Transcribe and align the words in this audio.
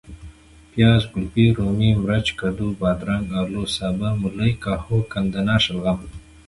پیاز 0.71 1.01
،ګلفي 1.13 1.45
،رومي 1.57 1.89
،مرچ 2.03 2.27
،کدو 2.39 2.67
،بادرنګ 2.79 3.25
،الو 3.39 3.63
،سابه 3.75 4.09
،ملۍ 4.21 4.51
،کاهو 4.63 4.97
،ګندنه 5.11 5.55
،شلغم 5.63 5.99